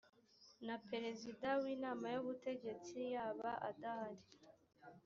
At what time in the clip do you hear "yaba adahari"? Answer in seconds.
3.13-4.25